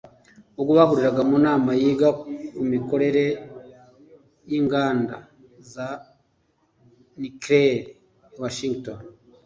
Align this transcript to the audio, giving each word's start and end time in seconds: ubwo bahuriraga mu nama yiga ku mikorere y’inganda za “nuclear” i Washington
ubwo 0.59 0.71
bahuriraga 0.77 1.21
mu 1.29 1.37
nama 1.45 1.69
yiga 1.81 2.09
ku 2.55 2.61
mikorere 2.71 3.23
y’inganda 4.49 5.15
za 5.71 5.87
“nuclear” 7.19 7.77
i 8.35 8.37
Washington 8.41 8.99